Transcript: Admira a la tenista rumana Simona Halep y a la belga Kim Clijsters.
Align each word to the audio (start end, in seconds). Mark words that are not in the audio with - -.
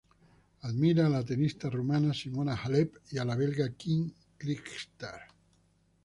Admira 0.67 1.05
a 1.05 1.09
la 1.09 1.23
tenista 1.23 1.69
rumana 1.69 2.11
Simona 2.11 2.55
Halep 2.57 2.95
y 3.11 3.19
a 3.19 3.23
la 3.23 3.35
belga 3.35 3.69
Kim 3.75 4.11
Clijsters. 4.35 5.29